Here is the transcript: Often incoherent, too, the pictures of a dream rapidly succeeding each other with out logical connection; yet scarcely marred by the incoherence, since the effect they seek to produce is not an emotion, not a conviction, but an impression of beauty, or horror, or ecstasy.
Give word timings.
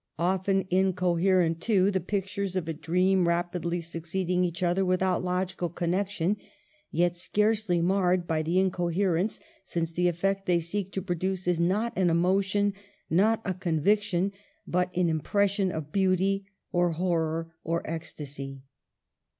Often 0.17 0.65
incoherent, 0.71 1.61
too, 1.61 1.91
the 1.91 1.99
pictures 1.99 2.55
of 2.55 2.67
a 2.67 2.73
dream 2.73 3.27
rapidly 3.27 3.81
succeeding 3.81 4.43
each 4.43 4.63
other 4.63 4.83
with 4.83 5.03
out 5.03 5.23
logical 5.23 5.69
connection; 5.69 6.37
yet 6.89 7.15
scarcely 7.15 7.83
marred 7.83 8.25
by 8.25 8.41
the 8.41 8.57
incoherence, 8.57 9.39
since 9.63 9.91
the 9.91 10.07
effect 10.07 10.47
they 10.47 10.59
seek 10.59 10.91
to 10.93 11.03
produce 11.03 11.47
is 11.47 11.59
not 11.59 11.93
an 11.95 12.09
emotion, 12.09 12.73
not 13.11 13.41
a 13.45 13.53
conviction, 13.53 14.31
but 14.65 14.89
an 14.97 15.07
impression 15.07 15.71
of 15.71 15.91
beauty, 15.91 16.47
or 16.71 16.93
horror, 16.93 17.53
or 17.63 17.87
ecstasy. 17.87 18.63